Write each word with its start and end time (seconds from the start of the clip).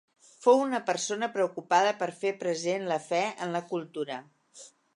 Fou 0.45 0.61
una 0.61 0.79
persona 0.87 1.29
preocupada 1.35 1.93
per 2.01 2.07
fer 2.23 2.31
present 2.45 2.89
la 2.93 2.99
fe 3.11 3.23
en 3.47 3.57
la 3.57 3.65
cultura. 3.75 4.21